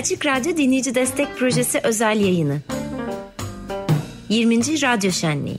Açık 0.00 0.26
Radyo 0.26 0.56
Dinleyici 0.56 0.94
Destek 0.94 1.38
Projesi 1.38 1.80
özel 1.84 2.20
yayını. 2.20 2.60
20. 4.28 4.56
Radyo 4.82 5.10
Şenliği. 5.10 5.58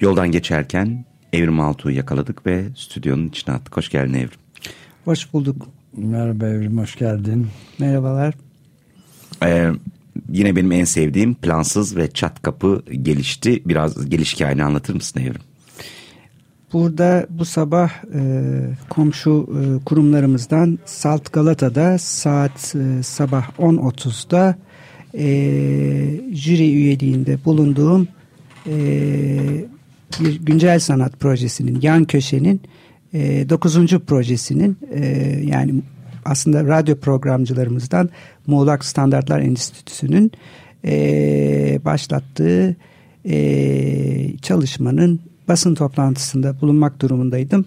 Yoldan 0.00 0.30
geçerken 0.30 1.04
Evrim 1.32 1.60
Altuğ'u 1.60 1.90
yakaladık 1.90 2.46
ve 2.46 2.64
stüdyonun 2.76 3.28
içine 3.28 3.54
attık. 3.54 3.76
Hoş 3.76 3.88
geldin 3.88 4.14
Evrim. 4.14 4.38
Hoş 5.04 5.32
bulduk. 5.32 5.68
Merhaba 5.96 6.46
Evrim, 6.46 6.78
hoş 6.78 6.96
geldin. 6.96 7.48
Merhabalar. 7.78 8.34
Ee, 9.42 9.70
yine 10.32 10.56
benim 10.56 10.72
en 10.72 10.84
sevdiğim 10.84 11.34
plansız 11.34 11.96
ve 11.96 12.10
çat 12.10 12.42
kapı 12.42 12.82
gelişti. 13.02 13.62
Biraz 13.66 14.08
geliş 14.08 14.34
hikayeni 14.34 14.64
anlatır 14.64 14.94
mısın 14.94 15.20
Evrim? 15.20 15.40
Burada 16.72 17.26
bu 17.30 17.44
sabah 17.44 17.90
e, 18.14 18.22
komşu 18.88 19.48
e, 19.50 19.84
kurumlarımızdan 19.84 20.78
Salt 20.84 21.32
Galata'da 21.32 21.98
saat 21.98 22.74
e, 22.74 23.02
sabah 23.02 23.50
10.30'da 23.58 24.56
e, 25.14 25.26
jüri 26.34 26.72
üyeliğinde 26.72 27.38
bulunduğum 27.44 28.08
e, 28.66 28.74
bir 30.20 30.40
güncel 30.40 30.78
sanat 30.78 31.20
projesinin 31.20 31.80
yan 31.82 32.04
köşenin 32.04 32.60
e, 33.14 33.48
9. 33.48 33.98
projesinin 33.98 34.78
e, 34.94 35.04
yani 35.44 35.74
aslında 36.24 36.64
radyo 36.64 36.96
programcılarımızdan 36.96 38.10
Muğlak 38.46 38.84
Standartlar 38.84 39.40
Enstitüsü'nün 39.40 40.32
e, 40.84 41.80
başlattığı 41.84 42.76
e, 43.24 44.38
çalışmanın 44.42 45.20
basın 45.48 45.74
toplantısında 45.74 46.60
bulunmak 46.60 47.00
durumundaydım. 47.00 47.64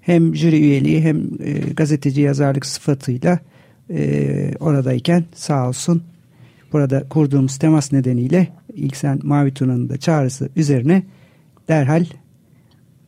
Hem 0.00 0.36
jüri 0.36 0.60
üyeliği 0.60 1.02
hem 1.02 1.16
e, 1.18 1.52
gazeteci 1.52 2.20
yazarlık 2.20 2.66
sıfatıyla 2.66 3.38
e, 3.90 4.52
oradayken 4.60 5.24
sağ 5.34 5.68
olsun 5.68 6.02
burada 6.72 7.08
kurduğumuz 7.08 7.56
temas 7.56 7.92
nedeniyle 7.92 8.48
İlksen 8.74 9.20
Mavi 9.22 9.54
Tuna'nın 9.54 9.88
da 9.88 9.96
çağrısı 9.96 10.48
üzerine 10.56 11.02
derhal 11.68 12.04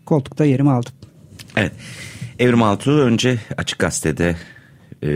koltukta 0.04 0.44
yerimi 0.44 0.70
aldım. 0.70 0.92
Evet. 1.56 1.72
Evrim 2.38 2.62
Altuğ 2.62 3.00
önce 3.00 3.38
Açık 3.56 3.78
Gazete'de 3.78 4.36
e, 5.02 5.08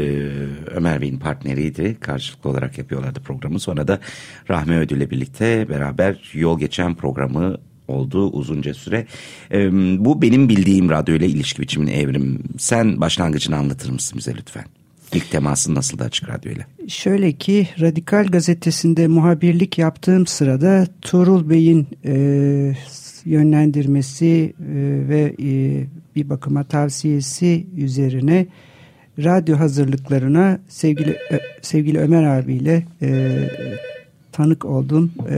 Ömer 0.67 1.01
Bey'in 1.01 1.19
partneriydi. 1.19 1.97
Karşılıklı 2.01 2.51
olarak 2.51 2.79
yapıyorlardı 2.79 3.21
programı. 3.21 3.61
Sonra 3.61 3.89
da 3.89 4.01
Rahmi 4.51 4.79
Ödül'le 4.79 5.11
birlikte 5.11 5.69
beraber 5.69 6.31
yol 6.33 6.59
geçen 6.59 6.95
programı 6.95 7.57
oldu 7.89 8.31
uzunca 8.31 8.75
süre. 8.75 9.07
E, 9.53 9.71
bu 10.05 10.23
benim 10.23 10.49
bildiğim 10.49 10.91
radyo 10.91 11.15
ile 11.15 11.27
ilişki 11.27 11.63
biçimini 11.63 11.91
Evrim. 11.91 12.43
Sen 12.59 13.01
başlangıcını 13.01 13.57
anlatır 13.57 13.91
mısın 13.91 14.19
bize 14.19 14.35
lütfen? 14.35 14.65
İlk 15.13 15.31
temasın 15.31 15.75
nasıldı 15.75 16.05
Açık 16.05 16.29
Radyo 16.29 16.53
ile? 16.53 16.67
Şöyle 16.89 17.33
ki 17.33 17.69
Radikal 17.81 18.27
Gazetesi'nde 18.27 19.07
muhabirlik 19.07 19.79
yaptığım 19.79 20.27
sırada 20.27 20.87
Tuğrul 21.01 21.51
Bey'in 21.51 21.87
e, 22.05 22.15
yönlendirmesi 23.25 24.55
e, 24.61 24.75
ve 25.09 25.35
e, 25.43 25.85
bir 26.17 26.29
bakıma 26.29 26.65
tavsiyesi 26.65 27.67
üzerine 27.77 28.47
radyo 29.19 29.59
hazırlıklarına 29.59 30.59
sevgili 30.69 31.17
sevgili 31.63 31.99
Ömer 31.99 32.25
abiyle 32.25 32.83
e, 33.03 33.41
tanık 34.33 34.65
oldum 34.65 35.13
e, 35.31 35.37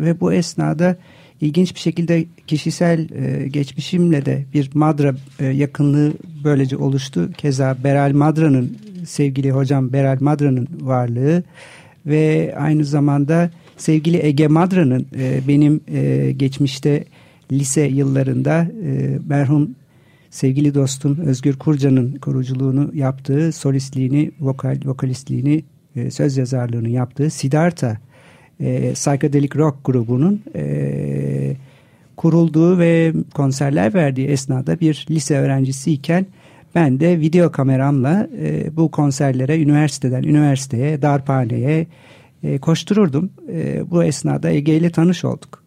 ve 0.00 0.20
bu 0.20 0.32
esnada 0.32 0.96
ilginç 1.40 1.74
bir 1.74 1.80
şekilde 1.80 2.24
kişisel 2.46 3.08
e, 3.10 3.48
geçmişimle 3.48 4.26
de 4.26 4.44
bir 4.54 4.70
Madra 4.74 5.14
e, 5.40 5.46
yakınlığı 5.46 6.12
böylece 6.44 6.76
oluştu. 6.76 7.30
Keza 7.38 7.76
Beral 7.84 8.12
Madra'nın 8.12 8.78
sevgili 9.06 9.50
hocam 9.50 9.92
Beral 9.92 10.16
Madra'nın 10.20 10.68
varlığı 10.80 11.42
ve 12.06 12.54
aynı 12.58 12.84
zamanda 12.84 13.50
sevgili 13.76 14.26
Ege 14.26 14.48
Madra'nın 14.48 15.06
e, 15.18 15.40
benim 15.48 15.80
e, 15.88 16.32
geçmişte 16.32 17.04
lise 17.52 17.82
yıllarında 17.82 18.66
e, 18.84 19.18
merhum 19.28 19.70
sevgili 20.32 20.74
dostum 20.74 21.18
Özgür 21.18 21.56
Kurcan'ın 21.56 22.14
kuruculuğunu 22.14 22.90
yaptığı, 22.94 23.52
solistliğini, 23.52 24.30
vokal 24.40 24.78
vokalistliğini, 24.84 25.64
e, 25.96 26.10
söz 26.10 26.36
yazarlığını 26.36 26.88
yaptığı 26.88 27.30
Siddhartha 27.30 27.96
e, 28.60 28.92
Psychedelic 28.92 29.58
Rock 29.58 29.84
grubunun 29.84 30.42
e, 30.54 31.56
kurulduğu 32.16 32.78
ve 32.78 33.12
konserler 33.34 33.94
verdiği 33.94 34.28
esnada 34.28 34.80
bir 34.80 35.06
lise 35.10 35.38
öğrencisiyken 35.38 36.26
ben 36.74 37.00
de 37.00 37.20
video 37.20 37.52
kameramla 37.52 38.28
e, 38.38 38.76
bu 38.76 38.90
konserlere 38.90 39.62
üniversiteden 39.62 40.22
üniversiteye, 40.22 41.02
darphaneye 41.02 41.86
e, 42.42 42.58
koştururdum. 42.58 43.30
E, 43.52 43.90
bu 43.90 44.04
esnada 44.04 44.50
Ege 44.50 44.76
ile 44.76 44.90
tanış 44.90 45.24
olduk. 45.24 45.61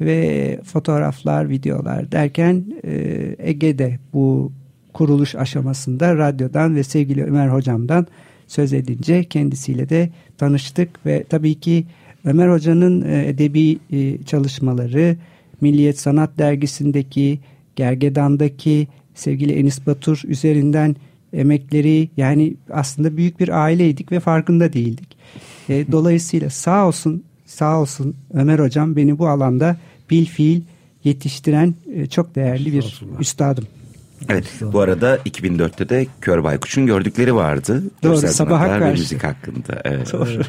Ve 0.00 0.60
fotoğraflar, 0.64 1.48
videolar 1.48 2.12
derken 2.12 2.64
e, 2.84 3.36
Ege'de 3.38 3.98
bu 4.12 4.52
kuruluş 4.92 5.34
aşamasında 5.34 6.16
radyodan 6.16 6.76
ve 6.76 6.84
sevgili 6.84 7.24
Ömer 7.24 7.48
hocamdan 7.48 8.06
söz 8.46 8.72
edince 8.72 9.24
kendisiyle 9.24 9.88
de 9.88 10.10
tanıştık 10.38 11.06
ve 11.06 11.24
tabii 11.28 11.54
ki 11.54 11.84
Ömer 12.24 12.48
Hoca'nın 12.48 13.02
e, 13.02 13.28
edebi 13.28 13.78
e, 13.92 14.22
çalışmaları, 14.22 15.16
Milliyet 15.60 15.98
Sanat 15.98 16.38
Dergisi'ndeki, 16.38 17.38
Gergedan'daki 17.76 18.88
sevgili 19.14 19.52
Enis 19.52 19.86
Batur 19.86 20.22
üzerinden 20.24 20.96
emekleri 21.32 22.08
yani 22.16 22.54
aslında 22.70 23.16
büyük 23.16 23.40
bir 23.40 23.64
aileydik 23.64 24.12
ve 24.12 24.20
farkında 24.20 24.72
değildik. 24.72 25.16
Dolayısıyla 25.68 26.50
sağ 26.50 26.88
olsun 26.88 27.24
sağ 27.46 27.80
olsun 27.80 28.16
Ömer 28.34 28.58
Hocam 28.58 28.96
beni 28.96 29.18
bu 29.18 29.28
alanda 29.28 29.76
bil 30.10 30.26
fiil 30.26 30.62
yetiştiren 31.04 31.74
çok 32.10 32.34
değerli 32.34 32.72
bir 32.72 33.02
üstadım. 33.20 33.64
Evet 34.28 34.44
bu 34.72 34.80
arada 34.80 35.16
2004'te 35.16 35.88
de 35.88 36.06
Kör 36.20 36.44
Baykuş'un 36.44 36.86
gördükleri 36.86 37.34
vardı. 37.34 37.82
Doğru 38.02 38.12
Görsel 38.12 38.28
sabaha 38.28 38.66
karşı. 38.66 38.84
Ve 38.84 38.90
müzik 38.90 39.24
hakkında. 39.24 39.82
Evet. 39.84 40.12
Doğru. 40.12 40.42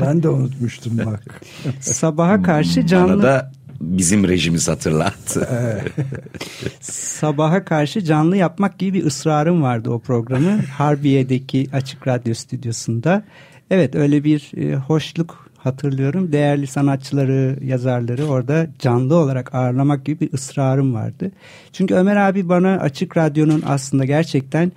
ben 0.02 0.22
de 0.22 0.28
unutmuştum 0.28 0.98
bak. 0.98 1.40
sabaha 1.80 2.42
karşı 2.42 2.86
canlı. 2.86 3.12
Bana 3.12 3.22
da 3.22 3.52
bizim 3.80 4.28
rejimiz 4.28 4.68
hatırlattı. 4.68 5.48
sabaha 6.80 7.64
karşı 7.64 8.04
canlı 8.04 8.36
yapmak 8.36 8.78
gibi 8.78 8.98
bir 8.98 9.06
ısrarım 9.06 9.62
vardı 9.62 9.90
o 9.90 9.98
programı. 9.98 10.62
Harbiye'deki 10.72 11.68
Açık 11.72 12.08
Radyo 12.08 12.34
stüdyosunda. 12.34 13.24
Evet 13.70 13.94
öyle 13.94 14.24
bir 14.24 14.50
e, 14.56 14.76
hoşluk 14.76 15.43
hatırlıyorum. 15.66 16.32
Değerli 16.32 16.66
sanatçıları, 16.66 17.58
yazarları 17.64 18.26
orada 18.26 18.66
canlı 18.78 19.14
olarak 19.14 19.54
ağırlamak 19.54 20.04
gibi 20.04 20.20
bir 20.20 20.32
ısrarım 20.32 20.94
vardı. 20.94 21.30
Çünkü 21.72 21.94
Ömer 21.94 22.16
abi 22.16 22.48
bana 22.48 22.76
Açık 22.76 23.16
Radyo'nun 23.16 23.62
aslında 23.66 24.04
gerçekten 24.04 24.72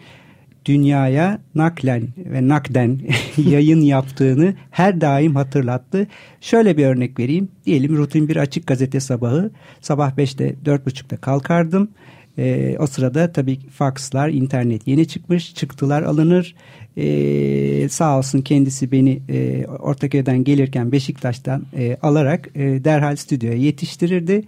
dünyaya 0.65 1.39
naklen 1.55 2.07
ve 2.17 2.47
nakden 2.47 2.99
yayın 3.37 3.81
yaptığını 3.81 4.53
her 4.71 5.01
daim 5.01 5.35
hatırlattı. 5.35 6.07
Şöyle 6.41 6.77
bir 6.77 6.85
örnek 6.85 7.19
vereyim. 7.19 7.49
Diyelim 7.65 7.97
rutin 7.97 8.27
bir 8.27 8.37
açık 8.37 8.67
gazete 8.67 8.99
sabahı. 8.99 9.51
Sabah 9.81 10.11
5'te 10.11 10.55
4.30'da 10.65 11.17
kalkardım. 11.17 11.89
E, 12.37 12.75
o 12.79 12.87
sırada 12.87 13.31
tabii 13.31 13.59
fakslar, 13.69 14.29
internet 14.29 14.87
yeni 14.87 15.07
çıkmış. 15.07 15.53
Çıktılar 15.53 16.01
alınır. 16.01 16.55
E, 16.97 17.89
sağ 17.89 18.17
olsun 18.17 18.41
kendisi 18.41 18.91
beni 18.91 19.21
e, 19.29 19.65
Ortaköy'den 19.65 20.43
gelirken 20.43 20.91
Beşiktaş'tan 20.91 21.63
e, 21.77 21.97
alarak 22.01 22.49
e, 22.55 22.83
derhal 22.83 23.15
stüdyoya 23.15 23.57
yetiştirirdi. 23.57 24.43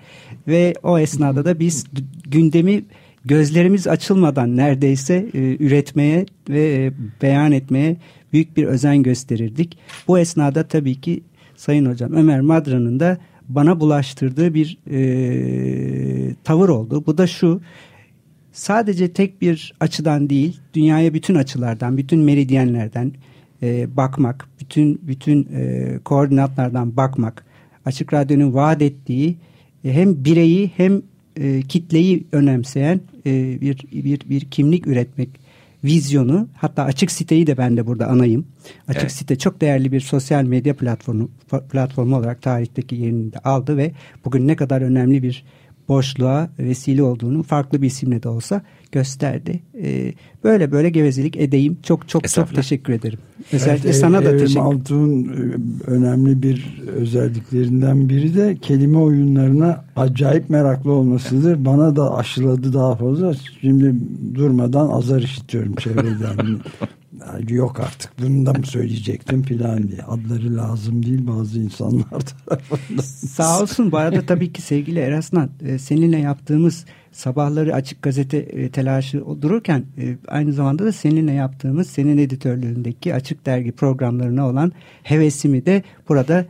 Ve 0.47 0.73
o 0.83 0.99
esnada 0.99 1.45
da 1.45 1.59
biz 1.59 1.85
gündemi 2.27 2.83
gözlerimiz 3.25 3.87
açılmadan 3.87 4.57
neredeyse 4.57 5.25
e, 5.33 5.57
üretmeye 5.59 6.25
ve 6.49 6.85
e, 6.85 6.91
beyan 7.21 7.51
etmeye 7.51 7.97
büyük 8.33 8.57
bir 8.57 8.63
özen 8.63 9.03
gösterirdik. 9.03 9.77
Bu 10.07 10.19
esnada 10.19 10.63
tabii 10.63 11.01
ki 11.01 11.21
Sayın 11.55 11.85
Hocam 11.85 12.13
Ömer 12.13 12.41
Madra'nın 12.41 12.99
da 12.99 13.17
bana 13.49 13.79
bulaştırdığı 13.79 14.53
bir 14.53 14.77
e, 14.91 16.35
tavır 16.43 16.69
oldu. 16.69 17.03
Bu 17.05 17.17
da 17.17 17.27
şu 17.27 17.61
sadece 18.51 19.13
tek 19.13 19.41
bir 19.41 19.73
açıdan 19.79 20.29
değil 20.29 20.59
dünyaya 20.73 21.13
bütün 21.13 21.35
açılardan 21.35 21.97
bütün 21.97 22.19
meridyenlerden 22.19 23.11
e, 23.63 23.97
bakmak 23.97 24.47
bütün 24.59 25.01
bütün 25.03 25.47
e, 25.53 25.99
koordinatlardan 26.05 26.97
bakmak 26.97 27.45
açık 27.85 28.13
radyonun 28.13 28.53
vaat 28.53 28.81
ettiği 28.81 29.37
e, 29.85 29.93
hem 29.93 30.25
bireyi 30.25 30.71
hem 30.77 31.01
e, 31.37 31.61
kitleyi 31.61 32.23
önemseyen 32.31 33.01
e, 33.25 33.61
bir, 33.61 33.77
bir 33.91 34.19
bir 34.29 34.41
kimlik 34.41 34.87
üretmek 34.87 35.29
vizyonu 35.83 36.47
hatta 36.55 36.83
açık 36.83 37.11
siteyi 37.11 37.47
de 37.47 37.57
ben 37.57 37.77
de 37.77 37.87
burada 37.87 38.07
anayım. 38.07 38.47
Açık 38.87 39.01
Evet. 39.01 39.11
site 39.11 39.35
çok 39.37 39.61
değerli 39.61 39.91
bir 39.91 39.99
sosyal 39.99 40.43
medya 40.43 40.75
platformu 40.75 41.31
platformu 41.71 42.15
olarak 42.15 42.41
tarihteki 42.41 42.95
yerini 42.95 43.33
de 43.33 43.37
aldı 43.39 43.77
ve 43.77 43.91
bugün 44.25 44.47
ne 44.47 44.55
kadar 44.55 44.81
önemli 44.81 45.23
bir 45.23 45.43
boşluğa 45.89 46.49
vesile 46.59 47.03
olduğunu 47.03 47.43
farklı 47.43 47.81
bir 47.81 47.87
isimle 47.87 48.23
de 48.23 48.29
olsa 48.29 48.61
gösterdi. 48.91 49.59
Ee, 49.83 50.13
böyle 50.43 50.71
böyle 50.71 50.89
gevezelik 50.89 51.37
edeyim. 51.37 51.77
Çok 51.83 52.09
çok 52.09 52.29
çok 52.29 52.55
teşekkür 52.55 52.93
ederim. 52.93 53.19
Özellikle 53.53 53.89
Evet, 53.89 53.99
sana 53.99 54.25
da 54.25 54.29
Evrim 54.29 54.39
teşekkür 54.39 54.59
Altuğ'un 54.59 55.23
e, 55.23 55.55
önemli 55.91 56.43
bir 56.43 56.83
özelliklerinden 56.95 58.09
biri 58.09 58.35
de 58.35 58.57
kelime 58.61 58.97
oyunlarına 58.97 59.85
acayip 59.95 60.49
meraklı 60.49 60.91
olmasıdır. 60.91 61.65
Bana 61.65 61.95
da 61.95 62.15
aşıladı 62.15 62.73
daha 62.73 62.95
fazla. 62.95 63.33
Şimdi 63.61 63.95
durmadan 64.35 64.89
azar 64.89 65.21
işitiyorum 65.21 65.75
çevreden. 65.75 66.37
Yok 67.47 67.79
artık 67.79 68.11
bunu 68.19 68.45
da 68.45 68.53
mı 68.53 68.65
söyleyecektim 68.65 69.43
filan 69.43 69.87
diye. 69.87 70.01
Adları 70.01 70.57
lazım 70.57 71.05
değil 71.05 71.27
bazı 71.27 71.59
insanlar 71.59 72.03
tarafından. 72.47 73.01
Sağ 73.03 73.61
olsun. 73.61 73.91
Bu 73.91 73.97
arada 73.97 74.25
tabii 74.25 74.53
ki 74.53 74.61
sevgili 74.61 74.99
Eraslan 74.99 75.49
e, 75.65 75.79
seninle 75.79 76.19
yaptığımız 76.19 76.85
sabahları 77.11 77.75
açık 77.75 78.01
gazete 78.01 78.37
e, 78.37 78.69
telaşı 78.69 79.23
dururken 79.41 79.85
e, 79.97 80.17
aynı 80.27 80.53
zamanda 80.53 80.85
da 80.85 80.91
seninle 80.91 81.31
yaptığımız 81.31 81.89
senin 81.89 82.17
editörlüğündeki 82.17 83.13
açık 83.13 83.45
dergi 83.45 83.71
programlarına 83.71 84.47
olan 84.47 84.71
hevesimi 85.03 85.65
de 85.65 85.83
burada 86.09 86.45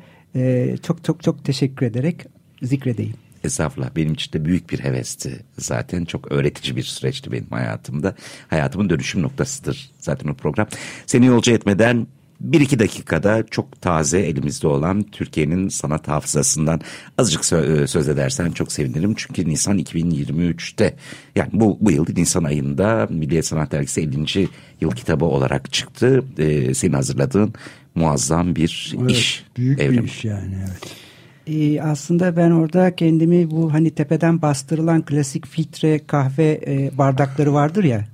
çok 0.83 1.03
çok 1.03 1.23
çok 1.23 1.45
teşekkür 1.45 1.85
ederek 1.85 2.25
zikredeyim. 2.61 3.15
Estağfurullah 3.43 3.95
benim 3.95 4.13
için 4.13 4.33
de 4.33 4.45
büyük 4.45 4.69
bir 4.69 4.79
hevesti. 4.79 5.39
Zaten 5.57 6.05
çok 6.05 6.31
öğretici 6.31 6.75
bir 6.75 6.83
süreçti 6.83 7.31
benim 7.31 7.49
hayatımda. 7.49 8.15
Hayatımın 8.47 8.89
dönüşüm 8.89 9.21
noktasıdır 9.21 9.91
zaten 9.99 10.29
o 10.29 10.33
program. 10.33 10.67
Seni 11.05 11.25
yolcu 11.25 11.51
etmeden 11.51 12.07
bir 12.39 12.61
iki 12.61 12.79
dakikada 12.79 13.43
çok 13.51 13.81
taze 13.81 14.19
elimizde 14.19 14.67
olan 14.67 15.03
Türkiye'nin 15.03 15.69
sanat 15.69 16.07
hafızasından 16.07 16.81
azıcık 17.17 17.53
e, 17.53 17.87
söz 17.87 18.09
edersen 18.09 18.51
çok 18.51 18.71
sevinirim. 18.71 19.13
Çünkü 19.17 19.49
Nisan 19.49 19.79
2023'te 19.79 20.95
yani 21.35 21.49
bu, 21.53 21.77
bu 21.81 21.91
yıl 21.91 22.05
Nisan 22.17 22.43
ayında 22.43 23.07
Milliyet 23.09 23.45
Sanat 23.45 23.71
Dergisi 23.71 24.01
50. 24.01 24.47
yıl 24.81 24.91
kitabı 24.91 25.25
olarak 25.25 25.73
çıktı. 25.73 26.23
Ee, 26.37 26.73
senin 26.73 26.93
hazırladığın 26.93 27.53
muazzam 27.95 28.55
bir 28.55 28.95
Evet, 28.99 29.11
iş. 29.11 29.45
Büyük 29.57 29.79
Evrim. 29.79 30.03
bir 30.03 30.09
iş 30.09 30.25
yani 30.25 30.55
evet. 30.59 31.08
Ee, 31.49 31.81
aslında 31.81 32.37
ben 32.37 32.51
orada 32.51 32.95
kendimi 32.95 33.51
bu 33.51 33.73
hani 33.73 33.91
tepeden 33.91 34.41
bastırılan 34.41 35.01
klasik 35.01 35.47
filtre 35.47 35.99
kahve 36.07 36.61
e, 36.67 36.97
bardakları 36.97 37.53
vardır 37.53 37.83
ya 37.83 38.05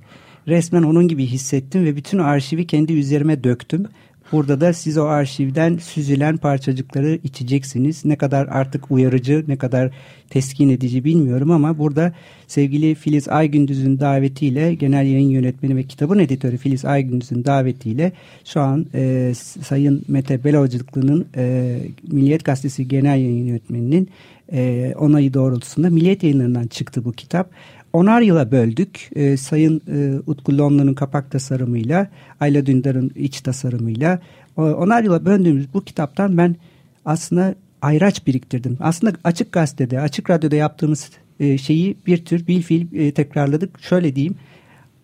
resmen 0.48 0.82
onun 0.82 1.08
gibi 1.08 1.26
hissettim 1.26 1.84
ve 1.84 1.96
bütün 1.96 2.18
arşivi 2.18 2.66
kendi 2.66 2.92
üzerime 2.92 3.44
döktüm. 3.44 3.86
Burada 4.32 4.60
da 4.60 4.72
siz 4.72 4.98
o 4.98 5.04
arşivden 5.04 5.76
süzülen 5.76 6.36
parçacıkları 6.36 7.18
içeceksiniz. 7.24 8.04
Ne 8.04 8.16
kadar 8.16 8.46
artık 8.46 8.90
uyarıcı, 8.90 9.44
ne 9.48 9.56
kadar 9.56 9.90
teskin 10.30 10.68
edici 10.68 11.04
bilmiyorum 11.04 11.50
ama 11.50 11.78
burada 11.78 12.12
sevgili 12.46 12.94
Filiz 12.94 13.28
Aygündüz'ün 13.28 14.00
davetiyle 14.00 14.74
genel 14.74 15.06
yayın 15.06 15.28
yönetmeni 15.28 15.76
ve 15.76 15.82
kitabın 15.82 16.18
editörü 16.18 16.56
Filiz 16.56 16.84
Aygündüz'ün 16.84 17.44
davetiyle 17.44 18.12
şu 18.44 18.60
an 18.60 18.86
e, 18.94 19.32
Sayın 19.62 20.02
Mete 20.08 20.44
Belovcılıklı'nın 20.44 21.26
e, 21.36 21.76
Milliyet 22.12 22.44
Gazetesi 22.44 22.88
genel 22.88 23.18
yayın 23.18 23.44
yönetmeninin 23.44 24.08
e, 24.52 24.92
onayı 24.98 25.34
doğrultusunda 25.34 25.90
Milliyet 25.90 26.22
yayınlarından 26.22 26.66
çıktı 26.66 27.04
bu 27.04 27.12
kitap. 27.12 27.50
Onar 27.96 28.20
yıla 28.20 28.52
böldük. 28.52 29.10
Ee, 29.14 29.36
Sayın 29.36 29.82
e, 29.88 30.20
Utku 30.26 30.58
Lonlu'nun 30.58 30.94
kapak 30.94 31.30
tasarımıyla, 31.30 32.08
Ayla 32.40 32.66
Dündar'ın 32.66 33.10
iç 33.14 33.40
tasarımıyla. 33.40 34.20
O, 34.56 34.62
onar 34.62 35.02
yıla 35.02 35.24
böldüğümüz 35.24 35.74
bu 35.74 35.84
kitaptan 35.84 36.36
ben 36.38 36.56
aslında 37.04 37.54
ayraç 37.82 38.26
biriktirdim. 38.26 38.76
Aslında 38.80 39.12
Açık 39.24 39.52
Gazete'de, 39.52 40.00
Açık 40.00 40.30
Radyo'da 40.30 40.56
yaptığımız 40.56 41.10
e, 41.40 41.58
şeyi 41.58 41.96
bir 42.06 42.24
tür 42.24 42.46
bil 42.46 42.62
fiil 42.62 42.86
e, 42.92 43.12
tekrarladık. 43.12 43.80
Şöyle 43.80 44.16
diyeyim, 44.16 44.34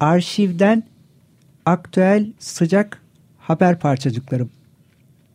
arşivden 0.01 0.83
aktüel 1.67 2.33
sıcak 2.39 3.03
haber 3.39 3.79
parçacıkları 3.79 4.47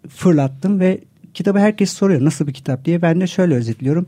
fırlattım 0.09 0.79
ve 0.79 0.99
kitabı 1.33 1.59
herkes 1.59 1.91
soruyor 1.91 2.25
nasıl 2.25 2.47
bir 2.47 2.53
kitap 2.53 2.85
diye. 2.85 3.01
Ben 3.01 3.21
de 3.21 3.27
şöyle 3.27 3.55
özetliyorum. 3.55 4.07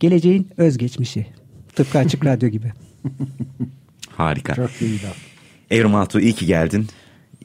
Geleceğin 0.00 0.48
özgeçmişi. 0.56 1.26
Tıpkı 1.74 1.98
Açık 1.98 2.26
Radyo 2.26 2.48
gibi. 2.48 2.72
Harika. 4.16 4.54
Çok 4.54 4.70
iyi 4.82 5.02
laf. 5.02 5.16
Evrim 5.70 5.94
Altuğ 5.94 6.20
iyi 6.20 6.32
ki 6.32 6.46
geldin. 6.46 6.86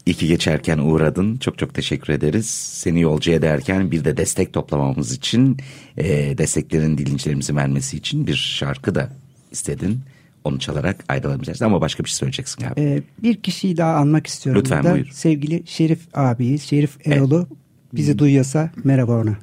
İyi 0.05 0.13
ki 0.13 0.27
geçerken 0.27 0.77
uğradın. 0.77 1.37
Çok 1.37 1.57
çok 1.57 1.73
teşekkür 1.73 2.13
ederiz. 2.13 2.49
Seni 2.49 3.01
yolcu 3.01 3.31
ederken 3.31 3.91
bir 3.91 4.05
de 4.05 4.17
destek 4.17 4.53
toplamamız 4.53 5.11
için, 5.11 5.57
e, 5.97 6.37
desteklerin 6.37 6.97
dilinçlerimizi 6.97 7.55
vermesi 7.55 7.97
için 7.97 8.27
bir 8.27 8.35
şarkı 8.35 8.95
da 8.95 9.09
istedin. 9.51 9.99
Onu 10.43 10.59
çalarak 10.59 11.03
ayrılamayacağız. 11.09 11.61
Ama 11.61 11.81
başka 11.81 12.03
bir 12.03 12.09
şey 12.09 12.15
söyleyeceksin 12.17 12.63
galiba. 12.63 12.81
Ee, 12.81 13.01
bir 13.23 13.35
kişiyi 13.35 13.77
daha 13.77 13.95
anmak 13.95 14.27
istiyorum. 14.27 14.61
Lütfen, 14.61 14.83
burada. 14.83 14.95
buyur. 14.95 15.07
Sevgili 15.11 15.63
Şerif 15.65 15.99
abiyi, 16.13 16.59
Şerif 16.59 17.07
Erol'u 17.07 17.47
bizi 17.93 18.19
duyuyorsa 18.19 18.71
merhaba 18.83 19.11
ona. 19.11 19.37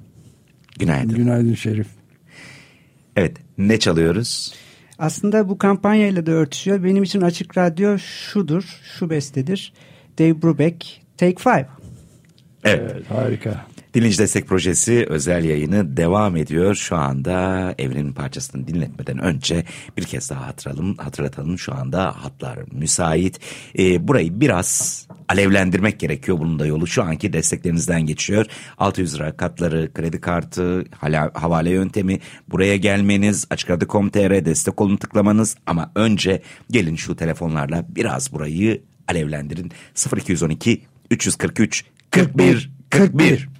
Günaydın. 0.78 1.16
Günaydın 1.16 1.54
Şerif. 1.54 1.86
Evet 3.16 3.36
ne 3.58 3.78
çalıyoruz? 3.78 4.54
Aslında 5.00 5.48
bu 5.48 5.58
kampanyayla 5.58 6.26
da 6.26 6.30
örtüşüyor. 6.30 6.84
Benim 6.84 7.02
için 7.02 7.20
Açık 7.20 7.58
Radyo 7.58 7.98
şudur, 7.98 8.80
şu 8.98 9.10
bestedir. 9.10 9.72
Dave 10.18 10.42
Brubeck, 10.42 11.00
Take 11.16 11.36
Five. 11.38 11.66
Evet. 12.64 12.92
Evet, 12.94 13.10
harika. 13.10 13.66
Dinleyici 13.94 14.18
Destek 14.18 14.46
Projesi 14.46 15.06
özel 15.08 15.44
yayını 15.44 15.96
devam 15.96 16.36
ediyor. 16.36 16.74
Şu 16.74 16.96
anda 16.96 17.74
Evrenin 17.78 18.12
parçasını 18.12 18.66
dinletmeden 18.66 19.18
önce 19.18 19.64
bir 19.96 20.04
kez 20.04 20.30
daha 20.30 20.46
hatırlayalım, 20.46 20.96
hatırlatalım. 20.96 21.58
Şu 21.58 21.74
anda 21.74 22.24
hatlar 22.24 22.58
müsait. 22.72 23.40
Ee, 23.78 24.08
burayı 24.08 24.40
biraz 24.40 25.06
alevlendirmek 25.30 26.00
gerekiyor 26.00 26.38
bunun 26.38 26.58
da 26.58 26.66
yolu. 26.66 26.86
Şu 26.86 27.02
anki 27.02 27.32
desteklerinizden 27.32 28.06
geçiyor. 28.06 28.46
600 28.78 29.14
lira 29.14 29.36
katları, 29.36 29.92
kredi 29.92 30.20
kartı, 30.20 30.84
havale 31.34 31.70
yöntemi. 31.70 32.18
Buraya 32.48 32.76
gelmeniz, 32.76 33.46
açıkradı.com.tr 33.50 34.44
destek 34.44 34.80
olun 34.80 34.96
tıklamanız. 34.96 35.56
Ama 35.66 35.92
önce 35.94 36.42
gelin 36.70 36.96
şu 36.96 37.16
telefonlarla 37.16 37.84
biraz 37.88 38.32
burayı 38.32 38.82
alevlendirin. 39.08 39.72
0212 40.16 40.82
343 41.10 41.84
41 42.10 42.70
41 42.90 43.59